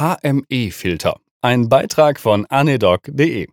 HME-Filter. 0.00 1.18
Ein 1.42 1.68
Beitrag 1.68 2.20
von 2.20 2.46
anedoc.de. 2.46 3.48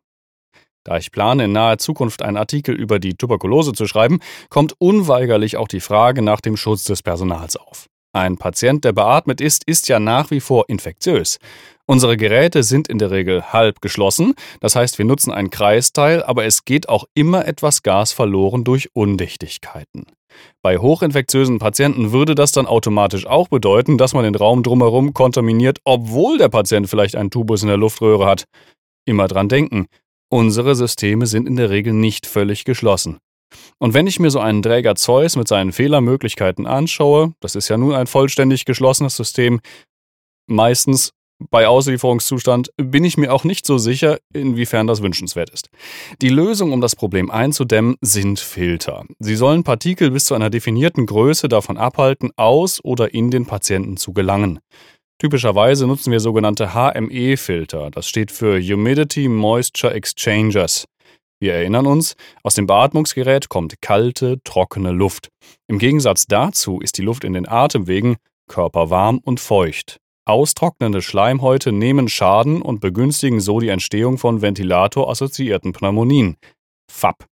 Da 0.86 0.98
ich 0.98 1.12
plane, 1.12 1.44
in 1.44 1.52
naher 1.52 1.78
Zukunft 1.78 2.22
einen 2.22 2.38
Artikel 2.38 2.74
über 2.74 3.00
die 3.00 3.16
Tuberkulose 3.16 3.74
zu 3.74 3.86
schreiben, 3.86 4.22
kommt 4.50 4.74
unweigerlich 4.80 5.58
auch 5.58 5.68
die 5.68 5.82
Frage 5.82 6.22
nach 6.22 6.40
dem 6.40 6.56
Schutz 6.56 6.86
des 6.86 7.04
Personals 7.04 7.58
auf. 7.58 7.88
Ein 8.14 8.38
Patient, 8.38 8.86
der 8.86 8.94
beatmet 8.94 9.42
ist, 9.42 9.66
ist 9.66 9.90
ja 9.90 10.00
nach 10.00 10.32
wie 10.32 10.40
vor 10.40 10.70
infektiös. 10.70 11.40
Unsere 11.86 12.16
Geräte 12.16 12.64
sind 12.64 12.88
in 12.88 12.98
der 12.98 13.12
Regel 13.12 13.52
halb 13.52 13.82
geschlossen, 13.82 14.34
das 14.62 14.78
heißt, 14.78 14.98
wir 15.00 15.06
nutzen 15.06 15.34
ein 15.34 15.50
Kreisteil, 15.50 16.24
aber 16.24 16.46
es 16.46 16.64
geht 16.64 16.88
auch 16.88 17.04
immer 17.14 17.46
etwas 17.46 17.84
Gas 17.84 18.14
verloren 18.14 18.64
durch 18.64 18.90
Undichtigkeiten. 18.94 20.06
Bei 20.62 20.78
hochinfektiösen 20.78 21.60
Patienten 21.60 22.12
würde 22.12 22.36
das 22.36 22.52
dann 22.52 22.68
automatisch 22.68 23.26
auch 23.26 23.48
bedeuten, 23.48 23.98
dass 23.98 24.14
man 24.14 24.24
den 24.24 24.36
Raum 24.36 24.64
drumherum 24.64 25.14
kontaminiert, 25.14 25.80
obwohl 25.84 26.38
der 26.38 26.50
Patient 26.50 26.90
vielleicht 26.90 27.16
einen 27.16 27.32
Tubus 27.32 27.62
in 27.62 27.70
der 27.70 27.78
Luftröhre 27.78 28.26
hat. 28.26 28.46
Immer 29.06 29.28
dran 29.28 29.50
denken, 29.50 29.88
unsere 30.30 30.76
Systeme 30.76 31.28
sind 31.28 31.48
in 31.48 31.56
der 31.56 31.70
Regel 31.70 31.94
nicht 31.94 32.26
völlig 32.26 32.66
geschlossen. 32.66 33.20
Und 33.80 33.94
wenn 33.94 34.08
ich 34.08 34.20
mir 34.20 34.30
so 34.30 34.40
einen 34.40 34.62
Träger 34.62 34.96
Zeus 34.96 35.36
mit 35.36 35.48
seinen 35.48 35.72
Fehlermöglichkeiten 35.72 36.68
anschaue, 36.68 37.34
das 37.40 37.56
ist 37.56 37.70
ja 37.70 37.78
nun 37.78 37.94
ein 37.94 38.08
vollständig 38.08 38.66
geschlossenes 38.66 39.16
System, 39.16 39.62
meistens 40.48 41.14
bei 41.40 41.68
Auslieferungszustand 41.68 42.72
bin 42.78 43.04
ich 43.04 43.18
mir 43.18 43.34
auch 43.34 43.44
nicht 43.44 43.66
so 43.66 43.78
sicher, 43.78 44.18
inwiefern 44.34 44.88
das 44.88 45.02
wünschenswert 45.02 45.50
ist. 45.50 45.70
Die 46.22 46.30
Lösung, 46.30 46.72
um 46.72 46.82
das 46.82 46.96
Problem 46.96 47.30
einzudämmen, 47.30 47.96
sind 48.02 48.40
Filter. 48.40 49.06
Sie 49.20 49.36
sollen 49.36 49.64
Partikel 49.64 50.12
bis 50.12 50.26
zu 50.26 50.34
einer 50.34 50.50
definierten 50.50 51.06
Größe 51.06 51.48
davon 51.48 51.78
abhalten, 51.78 52.32
aus 52.36 52.84
oder 52.84 53.14
in 53.14 53.30
den 53.30 53.46
Patienten 53.46 53.98
zu 53.98 54.14
gelangen. 54.14 54.60
Typischerweise 55.20 55.88
nutzen 55.88 56.12
wir 56.12 56.20
sogenannte 56.20 56.74
HME-Filter. 56.74 57.90
Das 57.92 58.08
steht 58.08 58.32
für 58.32 58.62
Humidity 58.62 59.28
Moisture 59.28 59.94
Exchangers. 59.94 60.86
Wir 61.40 61.54
erinnern 61.54 61.86
uns, 61.86 62.16
aus 62.44 62.56
dem 62.56 62.66
Beatmungsgerät 62.66 63.50
kommt 63.50 63.82
kalte, 63.82 64.42
trockene 64.44 64.92
Luft. 64.92 65.30
Im 65.68 65.78
Gegensatz 65.78 66.26
dazu 66.26 66.80
ist 66.80 66.98
die 66.98 67.04
Luft 67.04 67.24
in 67.24 67.34
den 67.34 67.48
Atemwegen 67.48 68.18
körperwarm 68.48 69.20
und 69.20 69.40
feucht. 69.40 70.00
Austrocknende 70.28 71.02
Schleimhäute 71.02 71.72
nehmen 71.72 72.10
Schaden 72.10 72.62
und 72.62 72.82
begünstigen 72.82 73.40
so 73.40 73.62
die 73.62 73.70
Entstehung 73.70 74.18
von 74.18 74.42
ventilatorassoziierten 74.42 75.72
Pneumonien. 75.72 76.36
FAP. 76.92 77.26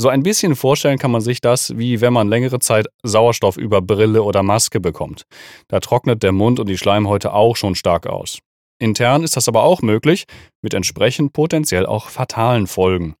So 0.00 0.08
ein 0.08 0.22
bisschen 0.22 0.56
vorstellen 0.56 0.98
kann 0.98 1.10
man 1.10 1.20
sich 1.20 1.42
das, 1.42 1.76
wie 1.76 2.00
wenn 2.00 2.14
man 2.14 2.28
längere 2.28 2.60
Zeit 2.60 2.86
Sauerstoff 3.02 3.58
über 3.58 3.82
Brille 3.82 4.22
oder 4.22 4.42
Maske 4.42 4.80
bekommt. 4.80 5.24
Da 5.68 5.80
trocknet 5.80 6.22
der 6.22 6.32
Mund 6.32 6.58
und 6.58 6.68
die 6.68 6.78
Schleimhäute 6.78 7.34
auch 7.34 7.56
schon 7.56 7.74
stark 7.74 8.06
aus. 8.06 8.38
Intern 8.78 9.22
ist 9.22 9.36
das 9.36 9.46
aber 9.46 9.62
auch 9.62 9.82
möglich, 9.82 10.24
mit 10.62 10.72
entsprechend 10.72 11.34
potenziell 11.34 11.84
auch 11.84 12.08
fatalen 12.08 12.66
Folgen. 12.66 13.16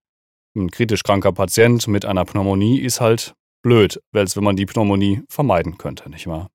Ein 0.56 0.70
kritisch 0.70 1.02
kranker 1.02 1.32
Patient 1.32 1.86
mit 1.88 2.06
einer 2.06 2.24
Pneumonie 2.24 2.80
ist 2.80 3.02
halt 3.02 3.34
blöd, 3.62 4.00
als 4.14 4.34
wenn 4.34 4.44
man 4.44 4.56
die 4.56 4.66
Pneumonie 4.66 5.22
vermeiden 5.28 5.76
könnte, 5.76 6.08
nicht 6.08 6.26
wahr? 6.26 6.48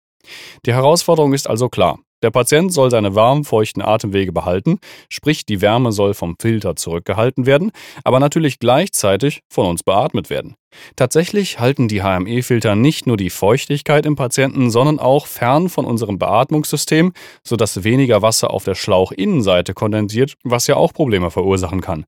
Die 0.65 0.73
Herausforderung 0.73 1.33
ist 1.33 1.47
also 1.47 1.69
klar. 1.69 1.99
Der 2.21 2.31
Patient 2.31 2.73
soll 2.73 2.91
seine 2.91 3.15
warmen, 3.15 3.45
feuchten 3.45 3.81
Atemwege 3.81 4.33
behalten, 4.33 4.79
sprich 5.09 5.45
die 5.45 5.61
Wärme 5.61 5.93
soll 5.93 6.13
vom 6.13 6.35
Filter 6.39 6.75
zurückgehalten 6.75 7.45
werden, 7.45 7.71
aber 8.03 8.19
natürlich 8.19 8.59
gleichzeitig 8.59 9.41
von 9.49 9.65
uns 9.65 9.83
beatmet 9.83 10.29
werden. 10.29 10.55
Tatsächlich 10.95 11.59
halten 11.59 11.87
die 11.87 12.03
HME-Filter 12.03 12.75
nicht 12.75 13.07
nur 13.07 13.15
die 13.15 13.29
Feuchtigkeit 13.29 14.05
im 14.05 14.15
Patienten, 14.15 14.69
sondern 14.69 14.99
auch 14.99 15.27
fern 15.27 15.69
von 15.69 15.85
unserem 15.85 16.19
Beatmungssystem, 16.19 17.13
sodass 17.43 17.83
weniger 17.83 18.21
Wasser 18.21 18.51
auf 18.51 18.65
der 18.65 18.75
Schlauchinnenseite 18.75 19.73
kondensiert, 19.73 20.35
was 20.43 20.67
ja 20.67 20.75
auch 20.75 20.93
Probleme 20.93 21.31
verursachen 21.31 21.81
kann. 21.81 22.05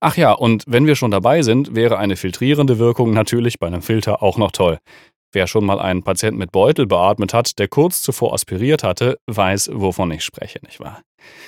Ach 0.00 0.16
ja, 0.16 0.32
und 0.32 0.64
wenn 0.66 0.86
wir 0.86 0.96
schon 0.96 1.10
dabei 1.10 1.42
sind, 1.42 1.74
wäre 1.74 1.98
eine 1.98 2.16
filtrierende 2.16 2.78
Wirkung 2.78 3.12
natürlich 3.12 3.58
bei 3.58 3.66
einem 3.66 3.82
Filter 3.82 4.22
auch 4.22 4.38
noch 4.38 4.52
toll. 4.52 4.78
Wer 5.34 5.48
schon 5.48 5.64
mal 5.64 5.80
einen 5.80 6.04
Patienten 6.04 6.38
mit 6.38 6.52
Beutel 6.52 6.86
beatmet 6.86 7.34
hat, 7.34 7.58
der 7.58 7.66
kurz 7.66 8.02
zuvor 8.02 8.32
aspiriert 8.34 8.84
hatte, 8.84 9.18
weiß, 9.26 9.70
wovon 9.72 10.12
ich 10.12 10.22
spreche, 10.22 10.60
nicht 10.64 10.78
wahr? 10.78 11.02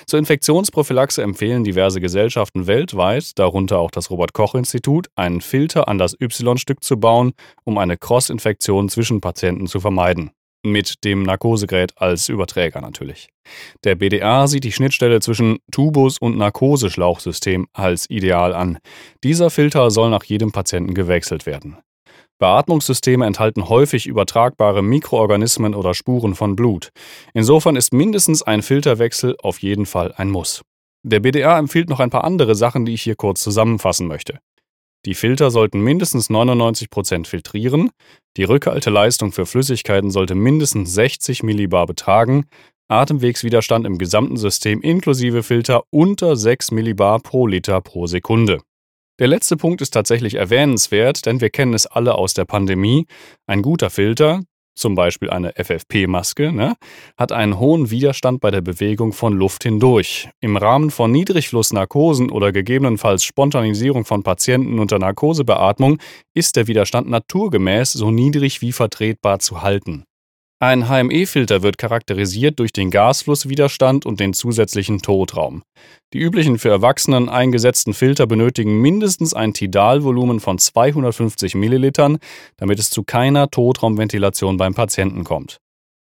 Zur 0.05 0.19
Infektionsprophylaxe 0.19 1.21
empfehlen 1.21 1.63
diverse 1.63 2.01
Gesellschaften 2.01 2.67
weltweit, 2.67 3.39
darunter 3.39 3.79
auch 3.79 3.91
das 3.91 4.11
Robert-Koch-Institut, 4.11 5.07
einen 5.15 5.39
Filter 5.39 5.87
an 5.87 5.97
das 5.97 6.19
Y-Stück 6.19 6.83
zu 6.83 6.99
bauen, 6.99 7.31
um 7.63 7.77
eine 7.77 7.95
Cross-Infektion 7.95 8.89
zwischen 8.89 9.21
Patienten 9.21 9.67
zu 9.67 9.79
vermeiden. 9.79 10.31
Mit 10.65 11.05
dem 11.05 11.23
Narkosegerät 11.23 11.93
als 11.95 12.27
Überträger 12.27 12.81
natürlich. 12.81 13.29
Der 13.85 13.95
BDA 13.95 14.47
sieht 14.47 14.65
die 14.65 14.73
Schnittstelle 14.73 15.21
zwischen 15.21 15.59
Tubus- 15.71 16.17
und 16.17 16.37
Narkoseschlauchsystem 16.37 17.67
als 17.71 18.09
ideal 18.09 18.53
an. 18.53 18.79
Dieser 19.23 19.49
Filter 19.49 19.91
soll 19.91 20.09
nach 20.09 20.25
jedem 20.25 20.51
Patienten 20.51 20.93
gewechselt 20.93 21.45
werden. 21.45 21.77
Beatmungssysteme 22.39 23.25
enthalten 23.25 23.67
häufig 23.67 24.05
übertragbare 24.05 24.81
Mikroorganismen 24.83 25.73
oder 25.73 25.93
Spuren 25.93 26.35
von 26.35 26.55
Blut. 26.55 26.89
Insofern 27.33 27.75
ist 27.75 27.93
mindestens 27.93 28.43
ein 28.43 28.61
Filterwechsel 28.61 29.35
auf 29.41 29.59
jeden 29.59 29.85
Fall 29.85 30.13
ein 30.17 30.29
Muss. 30.29 30.61
Der 31.03 31.19
BDA 31.19 31.57
empfiehlt 31.57 31.89
noch 31.89 31.99
ein 31.99 32.09
paar 32.09 32.23
andere 32.23 32.55
Sachen, 32.55 32.85
die 32.85 32.93
ich 32.93 33.01
hier 33.01 33.15
kurz 33.15 33.41
zusammenfassen 33.41 34.07
möchte. 34.07 34.39
Die 35.05 35.13
Filter 35.13 35.51
sollten 35.51 35.79
mindestens 35.79 36.29
99% 36.29 37.27
filtrieren, 37.27 37.91
die 38.35 38.43
Rückhalteleistung 38.43 39.31
für 39.31 39.45
Flüssigkeiten 39.45 40.11
sollte 40.11 40.35
mindestens 40.35 40.93
60 40.93 41.43
Millibar 41.43 41.85
betragen, 41.85 42.45
Atemwegswiderstand 42.89 43.85
im 43.85 43.97
gesamten 43.97 44.37
System 44.37 44.81
inklusive 44.81 45.43
Filter 45.43 45.83
unter 45.91 46.35
6 46.35 46.71
Millibar 46.71 47.19
pro 47.19 47.47
Liter 47.47 47.81
pro 47.81 48.07
Sekunde. 48.07 48.59
Der 49.19 49.27
letzte 49.27 49.57
Punkt 49.57 49.81
ist 49.81 49.91
tatsächlich 49.91 50.35
erwähnenswert, 50.35 51.25
denn 51.25 51.41
wir 51.41 51.49
kennen 51.49 51.73
es 51.73 51.87
alle 51.87 52.15
aus 52.15 52.35
der 52.35 52.45
Pandemie. 52.45 53.07
Ein 53.47 53.63
guter 53.63 53.89
Filter, 53.89 54.41
zum 54.75 54.93
Beispiel 54.93 55.31
eine 55.31 55.53
FFP-Maske, 55.55 56.51
ne, 56.51 56.75
hat 57.17 57.31
einen 57.31 57.59
hohen 57.59 57.89
Widerstand 57.89 58.41
bei 58.41 58.51
der 58.51 58.61
Bewegung 58.61 59.13
von 59.13 59.33
Luft 59.33 59.63
hindurch. 59.63 60.29
Im 60.39 60.55
Rahmen 60.55 60.91
von 60.91 61.11
Niedrigflussnarkosen 61.11 62.29
oder 62.29 62.51
gegebenenfalls 62.51 63.23
Spontanisierung 63.23 64.05
von 64.05 64.21
Patienten 64.21 64.77
unter 64.77 64.99
Narkosebeatmung 64.99 65.97
ist 66.35 66.55
der 66.55 66.67
Widerstand 66.67 67.09
naturgemäß 67.09 67.93
so 67.93 68.11
niedrig 68.11 68.61
wie 68.61 68.71
vertretbar 68.71 69.39
zu 69.39 69.63
halten. 69.63 70.06
Ein 70.59 70.89
HME-Filter 70.89 71.61
wird 71.61 71.77
charakterisiert 71.77 72.57
durch 72.57 72.73
den 72.73 72.89
Gasflusswiderstand 72.89 74.07
und 74.07 74.19
den 74.19 74.33
zusätzlichen 74.33 75.03
Totraum. 75.03 75.61
Die 76.13 76.17
üblichen 76.17 76.57
für 76.57 76.69
Erwachsenen 76.69 77.29
eingesetzten 77.29 77.93
Filter 77.93 78.25
benötigen 78.25 78.81
mindestens 78.81 79.35
ein 79.35 79.53
Tidalvolumen 79.53 80.39
von 80.39 80.57
250 80.57 81.53
Millilitern, 81.53 82.17
damit 82.55 82.79
es 82.79 82.89
zu 82.89 83.03
keiner 83.03 83.51
Totraumventilation 83.51 84.57
beim 84.57 84.73
Patienten 84.73 85.23
kommt. 85.23 85.57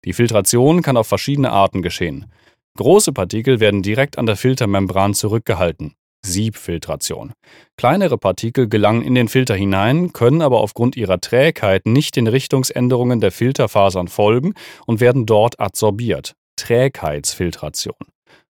Die 0.05 0.13
Filtration 0.13 0.81
kann 0.81 0.95
auf 0.95 1.07
verschiedene 1.07 1.51
Arten 1.51 1.81
geschehen. 1.81 2.31
Große 2.77 3.11
Partikel 3.11 3.59
werden 3.59 3.83
direkt 3.83 4.17
an 4.17 4.27
der 4.27 4.37
Filtermembran 4.37 5.13
zurückgehalten. 5.13 5.93
Siebfiltration. 6.27 7.33
Kleinere 7.77 8.17
Partikel 8.17 8.67
gelangen 8.67 9.01
in 9.01 9.15
den 9.15 9.27
Filter 9.27 9.55
hinein, 9.55 10.13
können 10.13 10.41
aber 10.41 10.61
aufgrund 10.61 10.95
ihrer 10.95 11.19
Trägheit 11.19 11.85
nicht 11.85 12.15
den 12.15 12.27
Richtungsänderungen 12.27 13.19
der 13.19 13.31
Filterfasern 13.31 14.07
folgen 14.07 14.53
und 14.85 14.99
werden 14.99 15.25
dort 15.25 15.59
adsorbiert. 15.59 16.33
Trägheitsfiltration. 16.57 17.95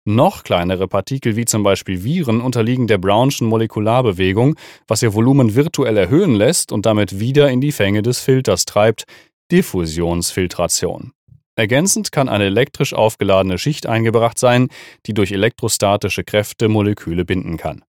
Noch 0.06 0.44
kleinere 0.44 0.90
Partikel 0.90 1.38
wie 1.38 1.46
zum 1.46 1.64
Beispiel 1.64 2.04
Viren 2.04 2.42
unterliegen 2.42 2.88
der 2.88 2.98
Brownschen 2.98 3.48
Molekularbewegung, 3.48 4.56
was 4.86 5.02
ihr 5.02 5.14
Volumen 5.14 5.56
virtuell 5.56 5.96
erhöhen 5.96 6.36
lässt 6.36 6.74
und 6.74 6.86
damit 6.86 7.20
wieder 7.20 7.50
in 7.50 7.62
die 7.62 7.72
Fänge 7.72 8.02
des 8.02 8.20
Filters 8.20 8.66
treibt. 8.66 9.06
Diffusionsfiltration. 9.52 11.14
Ergänzend 11.56 12.12
kann 12.12 12.30
eine 12.30 12.46
elektrisch 12.46 12.94
aufgeladene 12.94 13.58
Schicht 13.58 13.86
eingebracht 13.86 14.40
sein, 14.40 14.70
die 15.06 15.14
durch 15.14 15.32
elektrostatische 15.32 16.24
Kräfte 16.24 16.68
Moleküle 16.68 17.26
binden 17.26 17.58
kann. 17.58 17.84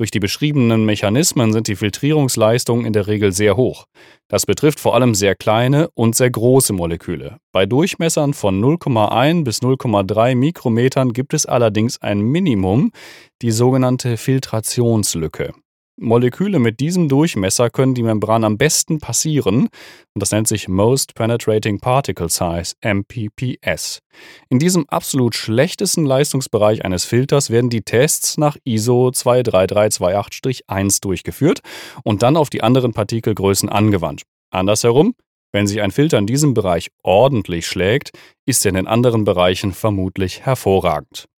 Durch 0.00 0.10
die 0.10 0.18
beschriebenen 0.18 0.86
Mechanismen 0.86 1.52
sind 1.52 1.68
die 1.68 1.76
Filtrierungsleistungen 1.76 2.86
in 2.86 2.94
der 2.94 3.06
Regel 3.06 3.32
sehr 3.32 3.58
hoch. 3.58 3.84
Das 4.28 4.46
betrifft 4.46 4.80
vor 4.80 4.94
allem 4.94 5.14
sehr 5.14 5.34
kleine 5.34 5.90
und 5.92 6.16
sehr 6.16 6.30
große 6.30 6.72
Moleküle. 6.72 7.36
Bei 7.52 7.66
Durchmessern 7.66 8.32
von 8.32 8.62
0,1 8.62 9.44
bis 9.44 9.60
0,3 9.60 10.36
Mikrometern 10.36 11.12
gibt 11.12 11.34
es 11.34 11.44
allerdings 11.44 12.00
ein 12.00 12.20
Minimum, 12.20 12.92
die 13.42 13.50
sogenannte 13.50 14.16
Filtrationslücke. 14.16 15.52
Moleküle 16.00 16.58
mit 16.58 16.80
diesem 16.80 17.10
Durchmesser 17.10 17.68
können 17.68 17.94
die 17.94 18.02
Membran 18.02 18.42
am 18.42 18.56
besten 18.56 19.00
passieren 19.00 19.68
und 20.14 20.22
das 20.22 20.32
nennt 20.32 20.48
sich 20.48 20.66
Most 20.66 21.14
Penetrating 21.14 21.78
Particle 21.78 22.30
Size, 22.30 22.72
MPPS. 22.82 23.98
In 24.48 24.58
diesem 24.58 24.88
absolut 24.88 25.34
schlechtesten 25.34 26.06
Leistungsbereich 26.06 26.86
eines 26.86 27.04
Filters 27.04 27.50
werden 27.50 27.68
die 27.68 27.82
Tests 27.82 28.38
nach 28.38 28.56
ISO 28.64 29.08
23328-1 29.08 31.02
durchgeführt 31.02 31.60
und 32.02 32.22
dann 32.22 32.38
auf 32.38 32.48
die 32.48 32.62
anderen 32.62 32.94
Partikelgrößen 32.94 33.68
angewandt. 33.68 34.22
Andersherum, 34.50 35.14
wenn 35.52 35.66
sich 35.66 35.82
ein 35.82 35.90
Filter 35.90 36.16
in 36.16 36.26
diesem 36.26 36.54
Bereich 36.54 36.88
ordentlich 37.02 37.66
schlägt, 37.66 38.12
ist 38.46 38.64
er 38.64 38.70
in 38.70 38.76
den 38.76 38.86
anderen 38.86 39.24
Bereichen 39.24 39.72
vermutlich 39.72 40.46
hervorragend. 40.46 41.29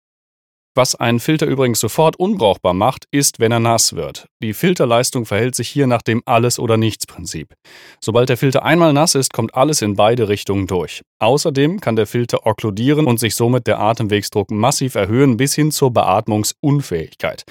Was 0.74 0.96
einen 0.96 1.20
Filter 1.20 1.48
übrigens 1.48 1.82
sofort 1.82 2.16
unbrauchbar 2.16 2.74
macht, 2.74 3.04
ist, 3.12 3.42
wenn 3.42 3.52
er 3.52 3.60
nass 3.60 3.94
wird. 3.94 4.28
Die 4.42 4.54
Filterleistung 4.54 5.26
verhält 5.26 5.54
sich 5.54 5.68
hier 5.68 5.86
nach 5.86 6.02
dem 6.02 6.22
Alles- 6.26 6.60
oder 6.60 6.78
Nichts-Prinzip. 6.78 7.56
Sobald 8.00 8.30
der 8.30 8.38
Filter 8.38 8.64
einmal 8.64 8.94
nass 8.94 9.14
ist, 9.14 9.34
kommt 9.34 9.54
alles 9.54 9.82
in 9.82 9.98
beide 9.98 10.30
Richtungen 10.30 10.68
durch. 10.68 11.02
Außerdem 11.20 11.82
kann 11.82 11.98
der 11.98 12.08
Filter 12.08 12.46
okkludieren 12.46 13.06
und 13.06 13.20
sich 13.20 13.36
somit 13.36 13.68
der 13.68 13.82
Atemwegsdruck 13.82 14.50
massiv 14.50 14.96
erhöhen 14.96 15.36
bis 15.36 15.56
hin 15.56 15.72
zur 15.72 15.92
Beatmungsunfähigkeit. 15.92 17.44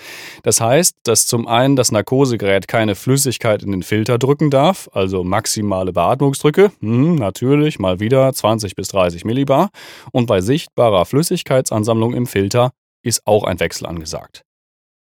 Das 0.43 0.63
heißt, 0.63 0.97
dass 1.05 1.27
zum 1.27 1.47
einen 1.47 1.77
das 1.77 1.93
Narkosegerät 1.93 2.69
keine 2.69 2.95
Flüssigkeit 2.95 3.63
in 3.63 3.73
den 3.73 3.83
Filter 3.83 4.17
drücken 4.17 4.49
darf, 4.49 4.89
also 4.95 5.25
maximale 5.25 5.93
Beatmungsdrücke, 5.93 6.73
hm, 6.81 7.17
natürlich 7.17 7.79
mal 7.79 8.01
wieder 8.01 8.33
20 8.33 8.75
bis 8.77 8.89
30 8.89 9.27
Millibar, 9.27 9.69
und 10.11 10.25
bei 10.25 10.41
sichtbarer 10.41 11.05
Flüssigkeitsansammlung 11.05 12.15
im 12.15 12.27
Filter 12.27 12.73
ist 13.03 13.27
auch 13.27 13.45
ein 13.45 13.61
Wechsel 13.61 13.87
angesagt. 13.87 14.43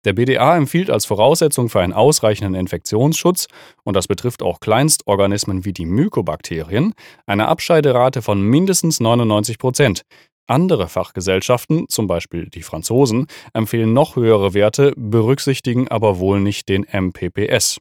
Der 0.07 0.13
BDA 0.13 0.57
empfiehlt 0.57 0.89
als 0.89 1.05
Voraussetzung 1.05 1.69
für 1.69 1.81
einen 1.81 1.93
ausreichenden 1.93 2.55
Infektionsschutz, 2.55 3.49
und 3.83 3.97
das 3.97 4.07
betrifft 4.07 4.41
auch 4.41 4.61
Kleinstorganismen 4.61 5.65
wie 5.65 5.73
die 5.73 5.85
Mykobakterien, 5.85 6.95
eine 7.27 7.49
Abscheiderate 7.49 8.23
von 8.23 8.41
mindestens 8.41 9.01
99 9.01 9.59
Prozent. 9.59 10.03
Andere 10.47 10.87
Fachgesellschaften, 10.87 11.89
zum 11.89 12.07
Beispiel 12.07 12.49
die 12.49 12.63
Franzosen, 12.63 13.27
empfehlen 13.53 13.95
noch 13.95 14.15
höhere 14.15 14.55
Werte, 14.55 14.93
berücksichtigen 14.97 15.89
aber 15.89 16.21
wohl 16.21 16.39
nicht 16.39 16.69
den 16.69 16.87
MPPS. 16.89 17.79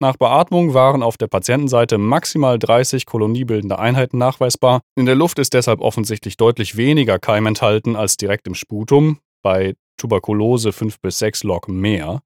Nach 0.00 0.16
Beatmung 0.16 0.74
waren 0.74 1.04
auf 1.04 1.16
der 1.16 1.28
Patientenseite 1.28 1.96
maximal 1.96 2.58
30 2.58 3.06
koloniebildende 3.06 3.78
Einheiten 3.78 4.18
nachweisbar. 4.18 4.80
In 4.96 5.06
der 5.06 5.14
Luft 5.14 5.38
ist 5.38 5.54
deshalb 5.54 5.80
offensichtlich 5.80 6.36
deutlich 6.36 6.76
weniger 6.76 7.20
Keim 7.20 7.46
enthalten 7.46 7.94
als 7.94 8.16
direkt 8.16 8.48
im 8.48 8.54
Sputum 8.54 9.18
bei 9.42 9.74
Tuberkulose 9.96 10.72
5 10.72 11.00
bis 11.00 11.18
6 11.18 11.42
Log 11.44 11.68
mehr. 11.68 12.20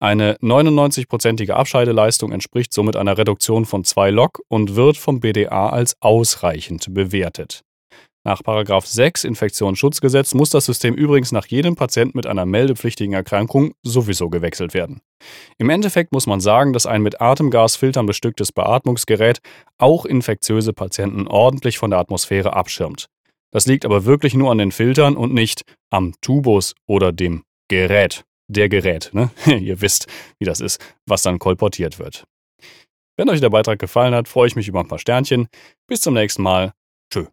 Eine 0.00 0.36
99-prozentige 0.36 1.52
Abscheideleistung 1.52 2.30
entspricht 2.32 2.72
somit 2.72 2.96
einer 2.96 3.16
Reduktion 3.16 3.64
von 3.64 3.84
2 3.84 4.10
Log 4.10 4.40
und 4.48 4.76
wird 4.76 4.96
vom 4.96 5.20
BDA 5.20 5.70
als 5.70 5.96
ausreichend 6.00 6.92
bewertet. 6.92 7.62
Nach 8.26 8.40
6 8.42 9.24
Infektionsschutzgesetz 9.24 10.32
muss 10.32 10.48
das 10.48 10.64
System 10.64 10.94
übrigens 10.94 11.30
nach 11.30 11.46
jedem 11.46 11.76
Patienten 11.76 12.16
mit 12.16 12.26
einer 12.26 12.46
meldepflichtigen 12.46 13.12
Erkrankung 13.12 13.74
sowieso 13.82 14.30
gewechselt 14.30 14.72
werden. 14.72 15.02
Im 15.58 15.68
Endeffekt 15.68 16.12
muss 16.12 16.26
man 16.26 16.40
sagen, 16.40 16.72
dass 16.72 16.86
ein 16.86 17.02
mit 17.02 17.20
Atemgasfiltern 17.20 18.06
bestücktes 18.06 18.50
Beatmungsgerät 18.50 19.40
auch 19.76 20.06
infektiöse 20.06 20.72
Patienten 20.72 21.26
ordentlich 21.28 21.76
von 21.76 21.90
der 21.90 22.00
Atmosphäre 22.00 22.54
abschirmt. 22.54 23.08
Das 23.54 23.66
liegt 23.66 23.84
aber 23.84 24.04
wirklich 24.04 24.34
nur 24.34 24.50
an 24.50 24.58
den 24.58 24.72
Filtern 24.72 25.16
und 25.16 25.32
nicht 25.32 25.62
am 25.90 26.12
Tubus 26.20 26.74
oder 26.88 27.12
dem 27.12 27.44
Gerät. 27.68 28.24
Der 28.48 28.68
Gerät, 28.68 29.10
ne? 29.12 29.30
Ihr 29.46 29.80
wisst, 29.80 30.08
wie 30.40 30.44
das 30.44 30.60
ist, 30.60 30.84
was 31.06 31.22
dann 31.22 31.38
kolportiert 31.38 32.00
wird. 32.00 32.24
Wenn 33.16 33.30
euch 33.30 33.40
der 33.40 33.50
Beitrag 33.50 33.78
gefallen 33.78 34.12
hat, 34.12 34.26
freue 34.26 34.48
ich 34.48 34.56
mich 34.56 34.66
über 34.66 34.80
ein 34.80 34.88
paar 34.88 34.98
Sternchen. 34.98 35.46
Bis 35.86 36.00
zum 36.00 36.14
nächsten 36.14 36.42
Mal. 36.42 36.72
Tschö. 37.12 37.26